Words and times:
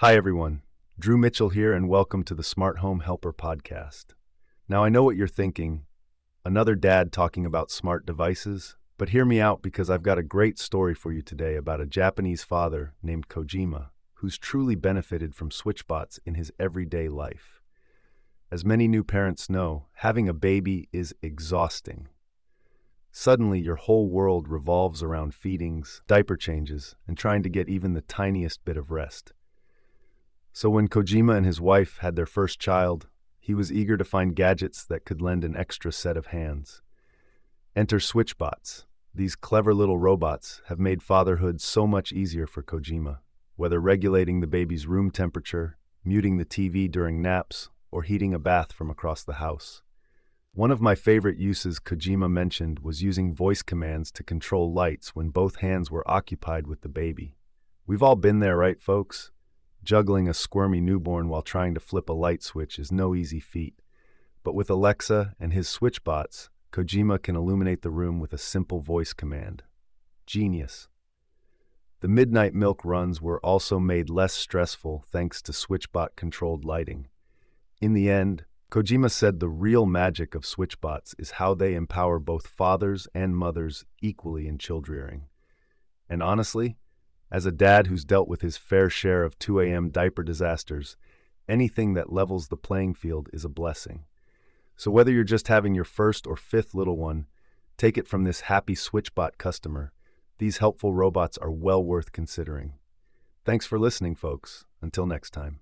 Hi, 0.00 0.16
everyone. 0.16 0.62
Drew 0.98 1.18
Mitchell 1.18 1.50
here, 1.50 1.74
and 1.74 1.86
welcome 1.86 2.22
to 2.22 2.34
the 2.34 2.42
Smart 2.42 2.78
Home 2.78 3.00
Helper 3.00 3.34
podcast. 3.34 4.14
Now, 4.66 4.82
I 4.82 4.88
know 4.88 5.02
what 5.04 5.14
you're 5.14 5.28
thinking 5.28 5.84
another 6.42 6.74
dad 6.74 7.12
talking 7.12 7.44
about 7.44 7.70
smart 7.70 8.06
devices, 8.06 8.76
but 8.96 9.10
hear 9.10 9.26
me 9.26 9.42
out 9.42 9.60
because 9.60 9.90
I've 9.90 10.02
got 10.02 10.16
a 10.16 10.22
great 10.22 10.58
story 10.58 10.94
for 10.94 11.12
you 11.12 11.20
today 11.20 11.54
about 11.54 11.82
a 11.82 11.86
Japanese 11.86 12.42
father 12.42 12.94
named 13.02 13.28
Kojima 13.28 13.90
who's 14.14 14.38
truly 14.38 14.74
benefited 14.74 15.34
from 15.34 15.50
SwitchBots 15.50 16.18
in 16.24 16.34
his 16.34 16.50
everyday 16.58 17.10
life. 17.10 17.60
As 18.50 18.64
many 18.64 18.88
new 18.88 19.04
parents 19.04 19.50
know, 19.50 19.88
having 19.96 20.30
a 20.30 20.32
baby 20.32 20.88
is 20.94 21.14
exhausting. 21.20 22.08
Suddenly, 23.12 23.60
your 23.60 23.76
whole 23.76 24.08
world 24.08 24.48
revolves 24.48 25.02
around 25.02 25.34
feedings, 25.34 26.00
diaper 26.06 26.38
changes, 26.38 26.96
and 27.06 27.18
trying 27.18 27.42
to 27.42 27.50
get 27.50 27.68
even 27.68 27.92
the 27.92 28.00
tiniest 28.00 28.64
bit 28.64 28.78
of 28.78 28.90
rest. 28.90 29.34
So, 30.60 30.68
when 30.68 30.88
Kojima 30.88 31.38
and 31.38 31.46
his 31.46 31.58
wife 31.58 31.96
had 32.02 32.16
their 32.16 32.26
first 32.26 32.60
child, 32.60 33.08
he 33.38 33.54
was 33.54 33.72
eager 33.72 33.96
to 33.96 34.04
find 34.04 34.36
gadgets 34.36 34.84
that 34.84 35.06
could 35.06 35.22
lend 35.22 35.42
an 35.42 35.56
extra 35.56 35.90
set 35.90 36.18
of 36.18 36.26
hands. 36.26 36.82
Enter 37.74 37.96
SwitchBots. 37.96 38.84
These 39.14 39.36
clever 39.36 39.72
little 39.72 39.96
robots 39.96 40.60
have 40.66 40.78
made 40.78 41.02
fatherhood 41.02 41.62
so 41.62 41.86
much 41.86 42.12
easier 42.12 42.46
for 42.46 42.62
Kojima, 42.62 43.20
whether 43.56 43.80
regulating 43.80 44.40
the 44.40 44.46
baby's 44.46 44.86
room 44.86 45.10
temperature, 45.10 45.78
muting 46.04 46.36
the 46.36 46.44
TV 46.44 46.90
during 46.90 47.22
naps, 47.22 47.70
or 47.90 48.02
heating 48.02 48.34
a 48.34 48.38
bath 48.38 48.70
from 48.70 48.90
across 48.90 49.24
the 49.24 49.40
house. 49.40 49.80
One 50.52 50.70
of 50.70 50.82
my 50.82 50.94
favorite 50.94 51.38
uses 51.38 51.80
Kojima 51.80 52.30
mentioned 52.30 52.80
was 52.80 53.02
using 53.02 53.34
voice 53.34 53.62
commands 53.62 54.12
to 54.12 54.22
control 54.22 54.70
lights 54.70 55.16
when 55.16 55.30
both 55.30 55.60
hands 55.60 55.90
were 55.90 56.04
occupied 56.06 56.66
with 56.66 56.82
the 56.82 56.90
baby. 56.90 57.38
We've 57.86 58.02
all 58.02 58.14
been 58.14 58.40
there, 58.40 58.58
right, 58.58 58.78
folks? 58.78 59.30
Juggling 59.82 60.28
a 60.28 60.34
squirmy 60.34 60.80
newborn 60.80 61.28
while 61.28 61.42
trying 61.42 61.74
to 61.74 61.80
flip 61.80 62.08
a 62.08 62.12
light 62.12 62.42
switch 62.42 62.78
is 62.78 62.92
no 62.92 63.14
easy 63.14 63.40
feat. 63.40 63.80
But 64.42 64.54
with 64.54 64.70
Alexa 64.70 65.34
and 65.40 65.52
his 65.52 65.68
switchbots, 65.68 66.50
Kojima 66.72 67.22
can 67.22 67.36
illuminate 67.36 67.82
the 67.82 67.90
room 67.90 68.20
with 68.20 68.32
a 68.32 68.38
simple 68.38 68.80
voice 68.80 69.12
command. 69.12 69.62
Genius. 70.26 70.88
The 72.00 72.08
midnight 72.08 72.54
milk 72.54 72.84
runs 72.84 73.20
were 73.20 73.40
also 73.40 73.78
made 73.78 74.08
less 74.08 74.32
stressful 74.32 75.04
thanks 75.10 75.42
to 75.42 75.52
switchbot 75.52 76.16
controlled 76.16 76.64
lighting. 76.64 77.08
In 77.80 77.92
the 77.92 78.08
end, 78.08 78.44
Kojima 78.70 79.10
said 79.10 79.40
the 79.40 79.48
real 79.48 79.84
magic 79.84 80.34
of 80.34 80.46
switchbots 80.46 81.14
is 81.18 81.32
how 81.32 81.54
they 81.54 81.74
empower 81.74 82.18
both 82.18 82.46
fathers 82.46 83.08
and 83.14 83.36
mothers 83.36 83.84
equally 84.00 84.46
in 84.46 84.58
childrearing. 84.58 85.22
And 86.08 86.22
honestly, 86.22 86.76
as 87.30 87.46
a 87.46 87.52
dad 87.52 87.86
who's 87.86 88.04
dealt 88.04 88.28
with 88.28 88.42
his 88.42 88.56
fair 88.56 88.90
share 88.90 89.22
of 89.22 89.38
2 89.38 89.60
a.m. 89.60 89.90
diaper 89.90 90.22
disasters, 90.22 90.96
anything 91.48 91.94
that 91.94 92.12
levels 92.12 92.48
the 92.48 92.56
playing 92.56 92.94
field 92.94 93.28
is 93.32 93.44
a 93.44 93.48
blessing. 93.48 94.04
So 94.76 94.90
whether 94.90 95.12
you're 95.12 95.24
just 95.24 95.48
having 95.48 95.74
your 95.74 95.84
first 95.84 96.26
or 96.26 96.36
fifth 96.36 96.74
little 96.74 96.96
one, 96.96 97.26
take 97.76 97.98
it 97.98 98.08
from 98.08 98.24
this 98.24 98.42
happy 98.42 98.74
SwitchBot 98.74 99.38
customer. 99.38 99.92
These 100.38 100.58
helpful 100.58 100.94
robots 100.94 101.36
are 101.38 101.50
well 101.50 101.84
worth 101.84 102.12
considering. 102.12 102.74
Thanks 103.44 103.66
for 103.66 103.78
listening, 103.78 104.14
folks. 104.14 104.64
Until 104.80 105.06
next 105.06 105.30
time. 105.30 105.60